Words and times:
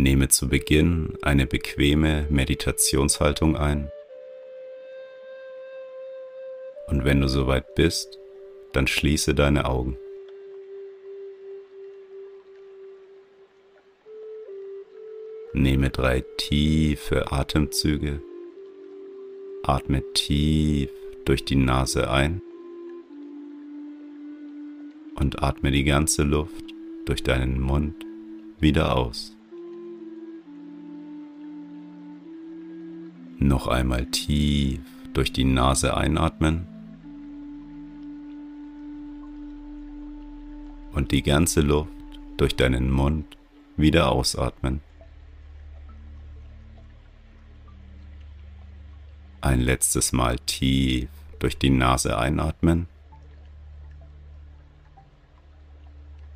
Nehme 0.00 0.28
zu 0.28 0.48
Beginn 0.48 1.18
eine 1.20 1.46
bequeme 1.46 2.26
Meditationshaltung 2.30 3.54
ein. 3.54 3.90
Und 6.86 7.04
wenn 7.04 7.20
du 7.20 7.28
soweit 7.28 7.74
bist, 7.74 8.18
dann 8.72 8.86
schließe 8.86 9.34
deine 9.34 9.66
Augen. 9.66 9.98
Nehme 15.52 15.90
drei 15.90 16.24
tiefe 16.38 17.30
Atemzüge. 17.30 18.22
Atme 19.64 20.02
tief 20.14 20.90
durch 21.26 21.44
die 21.44 21.56
Nase 21.56 22.10
ein 22.10 22.40
und 25.16 25.42
atme 25.42 25.70
die 25.70 25.84
ganze 25.84 26.22
Luft 26.22 26.64
durch 27.04 27.22
deinen 27.22 27.60
Mund 27.60 28.06
wieder 28.60 28.96
aus. 28.96 29.36
Noch 33.42 33.68
einmal 33.68 34.04
tief 34.04 34.80
durch 35.14 35.32
die 35.32 35.44
Nase 35.44 35.96
einatmen 35.96 36.66
und 40.92 41.10
die 41.10 41.22
ganze 41.22 41.62
Luft 41.62 41.90
durch 42.36 42.54
deinen 42.54 42.90
Mund 42.90 43.38
wieder 43.78 44.12
ausatmen. 44.12 44.82
Ein 49.40 49.60
letztes 49.60 50.12
Mal 50.12 50.38
tief 50.40 51.08
durch 51.38 51.56
die 51.56 51.70
Nase 51.70 52.18
einatmen 52.18 52.88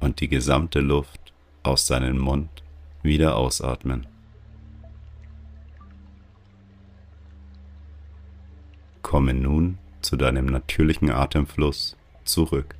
und 0.00 0.20
die 0.20 0.28
gesamte 0.28 0.80
Luft 0.80 1.34
aus 1.62 1.86
deinem 1.86 2.16
Mund 2.16 2.62
wieder 3.02 3.36
ausatmen. 3.36 4.06
Komme 9.06 9.34
nun 9.34 9.78
zu 10.00 10.16
deinem 10.16 10.46
natürlichen 10.46 11.12
Atemfluss 11.12 11.96
zurück. 12.24 12.74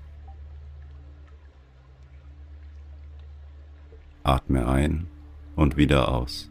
Atme 4.25 4.67
ein 4.67 5.07
und 5.55 5.77
wieder 5.77 6.09
aus. 6.09 6.51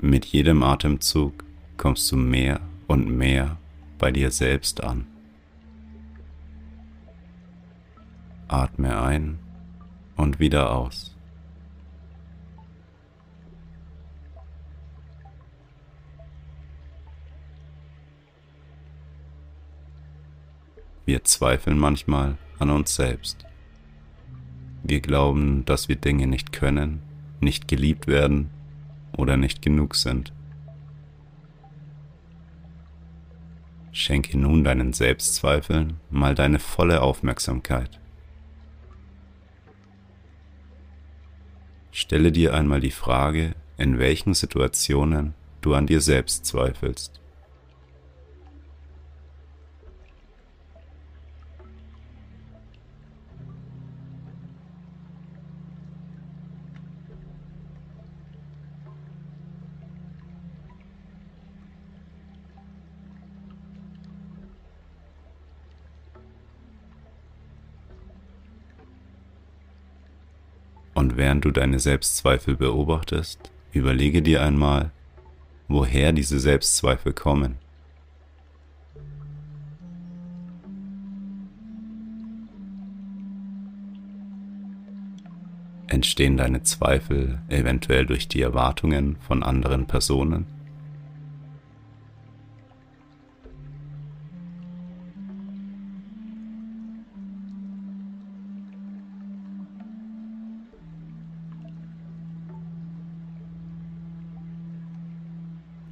Mit 0.00 0.26
jedem 0.26 0.62
Atemzug 0.62 1.44
kommst 1.76 2.12
du 2.12 2.16
mehr 2.16 2.60
und 2.86 3.10
mehr 3.10 3.58
bei 3.98 4.12
dir 4.12 4.30
selbst 4.30 4.80
an. 4.80 5.08
Atme 8.46 9.02
ein 9.02 9.40
und 10.14 10.38
wieder 10.38 10.70
aus. 10.72 11.17
Wir 21.08 21.24
zweifeln 21.24 21.78
manchmal 21.78 22.36
an 22.58 22.68
uns 22.68 22.94
selbst. 22.94 23.46
Wir 24.82 25.00
glauben, 25.00 25.64
dass 25.64 25.88
wir 25.88 25.96
Dinge 25.96 26.26
nicht 26.26 26.52
können, 26.52 27.00
nicht 27.40 27.66
geliebt 27.66 28.08
werden 28.08 28.50
oder 29.16 29.38
nicht 29.38 29.62
genug 29.62 29.94
sind. 29.94 30.34
Schenke 33.90 34.36
nun 34.36 34.64
deinen 34.64 34.92
Selbstzweifeln 34.92 35.98
mal 36.10 36.34
deine 36.34 36.58
volle 36.58 37.00
Aufmerksamkeit. 37.00 37.98
Stelle 41.90 42.32
dir 42.32 42.52
einmal 42.52 42.80
die 42.80 42.90
Frage, 42.90 43.54
in 43.78 43.98
welchen 43.98 44.34
Situationen 44.34 45.32
du 45.62 45.72
an 45.72 45.86
dir 45.86 46.02
selbst 46.02 46.44
zweifelst. 46.44 47.18
Und 70.98 71.16
während 71.16 71.44
du 71.44 71.52
deine 71.52 71.78
Selbstzweifel 71.78 72.56
beobachtest, 72.56 73.52
überlege 73.70 74.20
dir 74.20 74.42
einmal, 74.42 74.90
woher 75.68 76.10
diese 76.10 76.40
Selbstzweifel 76.40 77.12
kommen. 77.12 77.54
Entstehen 85.86 86.36
deine 86.36 86.64
Zweifel 86.64 87.42
eventuell 87.48 88.04
durch 88.04 88.26
die 88.26 88.42
Erwartungen 88.42 89.18
von 89.20 89.44
anderen 89.44 89.86
Personen? 89.86 90.57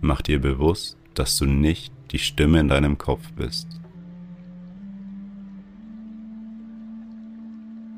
Mach 0.01 0.23
dir 0.23 0.41
bewusst, 0.41 0.97
dass 1.15 1.37
du 1.37 1.47
nicht 1.47 1.93
die 2.11 2.19
Stimme 2.19 2.61
in 2.61 2.69
deinem 2.69 2.99
Kopf 2.99 3.33
bist. 3.33 3.81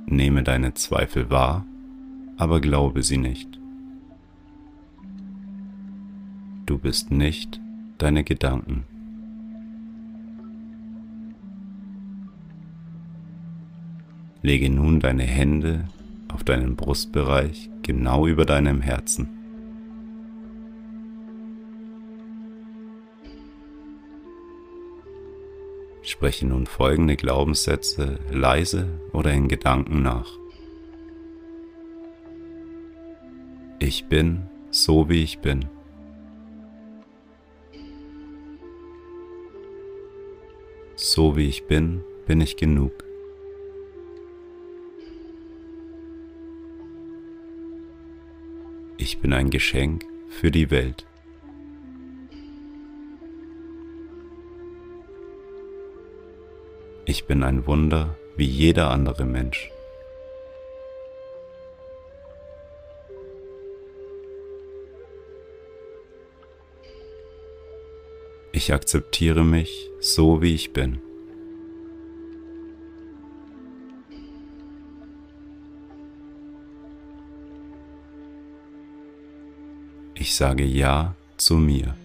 Nehme 0.07 0.43
deine 0.43 0.75
Zweifel 0.75 1.31
wahr, 1.31 1.67
aber 2.37 2.61
glaube 2.61 3.03
sie 3.03 3.19
nicht. 3.19 3.59
Du 6.67 6.79
bist 6.79 7.11
nicht 7.11 7.61
deine 7.99 8.25
Gedanken. 8.25 8.85
Lege 14.43 14.71
nun 14.71 15.01
deine 15.01 15.25
Hände 15.25 15.89
auf 16.29 16.45
deinen 16.45 16.77
Brustbereich 16.77 17.71
genau 17.83 18.27
über 18.27 18.45
deinem 18.45 18.81
Herzen. 18.81 19.38
Spreche 26.09 26.47
nun 26.47 26.65
folgende 26.67 27.17
Glaubenssätze 27.17 28.19
leise 28.31 28.89
oder 29.13 29.31
in 29.31 29.47
Gedanken 29.47 30.01
nach. 30.01 30.39
Ich 33.79 34.07
bin 34.07 34.49
so 34.71 35.11
wie 35.11 35.23
ich 35.23 35.41
bin. 35.41 35.67
So 40.97 41.37
wie 41.37 41.47
ich 41.47 41.67
bin, 41.67 42.03
bin 42.27 42.41
ich 42.41 42.57
genug. 42.57 43.05
Ich 48.97 49.19
bin 49.19 49.35
ein 49.35 49.51
Geschenk 49.51 50.07
für 50.31 50.51
die 50.51 50.71
Welt. 50.71 51.05
Ich 57.11 57.25
bin 57.25 57.43
ein 57.43 57.67
Wunder 57.67 58.19
wie 58.37 58.45
jeder 58.45 58.91
andere 58.91 59.25
Mensch. 59.25 59.71
Ich 68.53 68.75
akzeptiere 68.75 69.43
mich 69.43 69.89
so, 70.01 70.43
wie 70.43 70.55
ich 70.55 70.75
bin. 70.75 71.01
Ich 80.15 80.35
sage 80.35 80.65
Ja 80.65 81.15
zu 81.39 81.55
mir. 81.55 81.97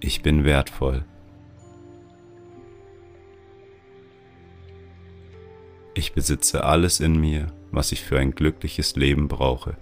Ich 0.00 0.22
bin 0.22 0.44
wertvoll. 0.44 1.04
Ich 5.94 6.12
besitze 6.12 6.62
alles 6.62 7.00
in 7.00 7.20
mir, 7.20 7.52
was 7.72 7.90
ich 7.90 8.04
für 8.04 8.18
ein 8.18 8.30
glückliches 8.30 8.94
Leben 8.94 9.26
brauche. 9.26 9.76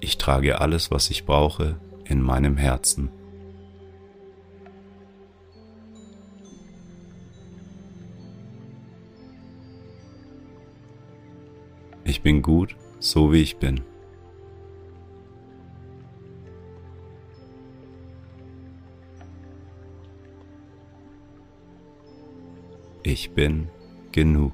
Ich 0.00 0.18
trage 0.18 0.60
alles, 0.60 0.90
was 0.90 1.10
ich 1.10 1.24
brauche, 1.24 1.78
in 2.04 2.20
meinem 2.20 2.56
Herzen. 2.56 3.10
Ich 12.20 12.24
bin 12.24 12.42
gut, 12.42 12.76
so 12.98 13.32
wie 13.32 13.40
ich 13.40 13.56
bin. 13.56 13.80
Ich 23.02 23.30
bin 23.30 23.70
genug. 24.12 24.52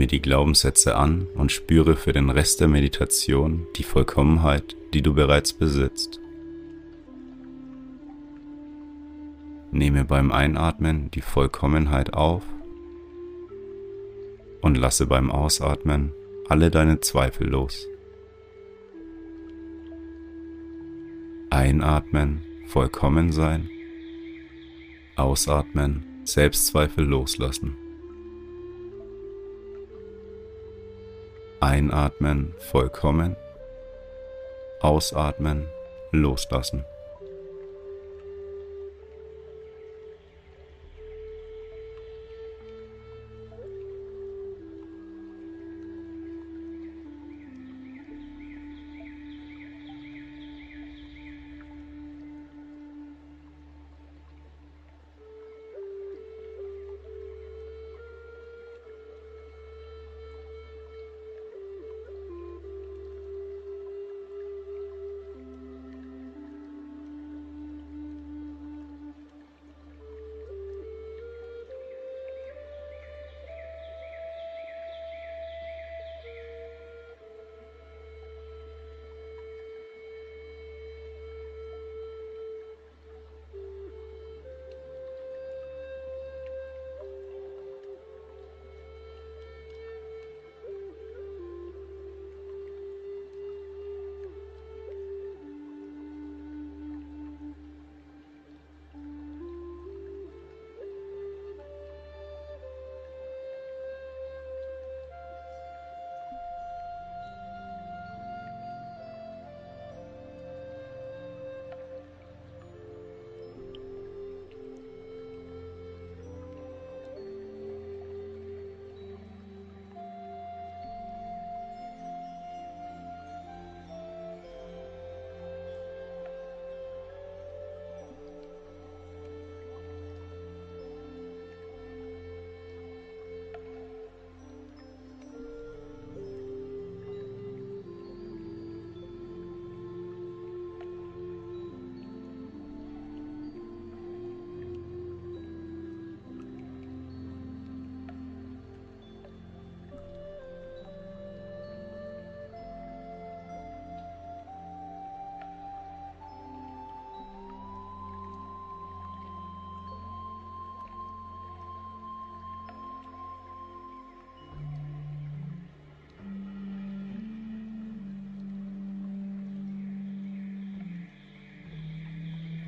Nehme 0.00 0.08
die 0.08 0.22
Glaubenssätze 0.22 0.96
an 0.96 1.26
und 1.34 1.52
spüre 1.52 1.94
für 1.94 2.14
den 2.14 2.30
Rest 2.30 2.62
der 2.62 2.68
Meditation 2.68 3.66
die 3.76 3.82
Vollkommenheit, 3.82 4.74
die 4.94 5.02
du 5.02 5.12
bereits 5.12 5.52
besitzt. 5.52 6.20
Nehme 9.72 10.06
beim 10.06 10.32
Einatmen 10.32 11.10
die 11.10 11.20
Vollkommenheit 11.20 12.14
auf 12.14 12.44
und 14.62 14.78
lasse 14.78 15.06
beim 15.06 15.30
Ausatmen 15.30 16.14
alle 16.48 16.70
deine 16.70 17.00
Zweifel 17.00 17.50
los. 17.50 17.86
Einatmen, 21.50 22.40
vollkommen 22.68 23.32
sein. 23.32 23.68
Ausatmen, 25.16 26.06
Selbstzweifel 26.24 27.04
loslassen. 27.04 27.76
Einatmen, 31.62 32.54
vollkommen. 32.58 33.36
Ausatmen, 34.80 35.68
loslassen. 36.10 36.86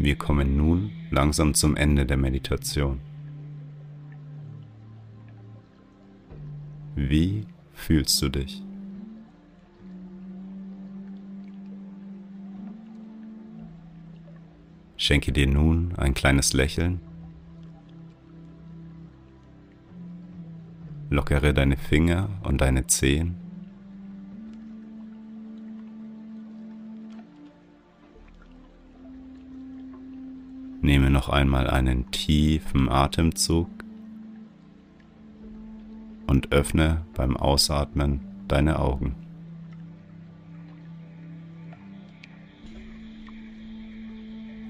Wir 0.02 0.16
kommen 0.16 0.56
nun 0.56 0.90
langsam 1.12 1.54
zum 1.54 1.76
Ende 1.76 2.04
der 2.04 2.16
Meditation. 2.16 2.98
Wie 6.96 7.46
fühlst 7.72 8.20
du 8.20 8.28
dich? 8.28 8.64
Schenke 14.96 15.30
dir 15.30 15.46
nun 15.46 15.94
ein 15.96 16.14
kleines 16.14 16.52
Lächeln. 16.52 17.00
Lockere 21.10 21.54
deine 21.54 21.76
Finger 21.76 22.28
und 22.42 22.60
deine 22.60 22.88
Zehen. 22.88 23.51
Nehme 30.82 31.10
noch 31.10 31.28
einmal 31.28 31.70
einen 31.70 32.10
tiefen 32.10 32.88
Atemzug 32.88 33.68
und 36.26 36.50
öffne 36.50 37.06
beim 37.14 37.36
Ausatmen 37.36 38.20
deine 38.48 38.80
Augen. 38.80 39.14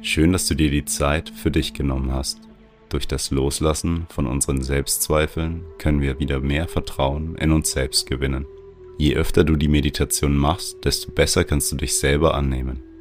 Schön, 0.03 0.33
dass 0.33 0.47
du 0.47 0.55
dir 0.55 0.71
die 0.71 0.85
Zeit 0.85 1.31
für 1.31 1.51
dich 1.51 1.73
genommen 1.73 2.13
hast. 2.13 2.41
Durch 2.91 3.09
das 3.09 3.31
Loslassen 3.31 4.05
von 4.11 4.27
unseren 4.27 4.61
Selbstzweifeln 4.61 5.65
können 5.79 6.03
wir 6.03 6.21
wieder 6.21 6.41
mehr 6.41 6.69
Vertrauen 6.69 7.37
in 7.37 7.53
uns 7.53 7.71
selbst 7.71 8.07
gewinnen. 8.07 8.45
Je 8.99 9.15
öfter 9.15 9.45
du 9.45 9.57
die 9.57 9.69
Meditation 9.69 10.37
machst, 10.37 10.85
desto 10.85 11.11
besser 11.11 11.45
kannst 11.45 11.73
du 11.73 11.77
dich 11.77 11.95
selber 11.95 12.35
annehmen. 12.35 12.92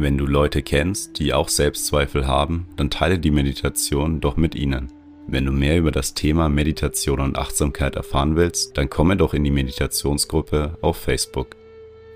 Wenn 0.00 0.16
du 0.16 0.26
Leute 0.26 0.62
kennst, 0.62 1.18
die 1.18 1.34
auch 1.34 1.48
Selbstzweifel 1.48 2.24
haben, 2.24 2.68
dann 2.76 2.88
teile 2.88 3.18
die 3.18 3.32
Meditation 3.32 4.20
doch 4.20 4.36
mit 4.36 4.54
ihnen. 4.54 4.92
Wenn 5.26 5.44
du 5.44 5.50
mehr 5.50 5.76
über 5.76 5.90
das 5.90 6.14
Thema 6.14 6.48
Meditation 6.48 7.18
und 7.18 7.36
Achtsamkeit 7.36 7.96
erfahren 7.96 8.36
willst, 8.36 8.78
dann 8.78 8.88
komme 8.88 9.16
doch 9.16 9.34
in 9.34 9.42
die 9.42 9.50
Meditationsgruppe 9.50 10.78
auf 10.82 10.98
Facebook. 10.98 11.56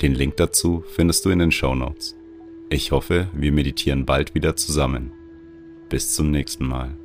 Den 0.00 0.14
Link 0.14 0.36
dazu 0.36 0.84
findest 0.86 1.24
du 1.24 1.30
in 1.30 1.40
den 1.40 1.50
Show 1.50 1.74
Notes. 1.74 2.14
Ich 2.70 2.92
hoffe, 2.92 3.26
wir 3.32 3.50
meditieren 3.50 4.06
bald 4.06 4.36
wieder 4.36 4.54
zusammen. 4.54 5.10
Bis 5.88 6.14
zum 6.14 6.30
nächsten 6.30 6.68
Mal. 6.68 6.96